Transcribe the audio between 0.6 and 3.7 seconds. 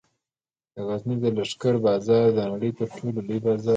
د غزني د لښکر بازار د نړۍ تر ټولو لوی بازار و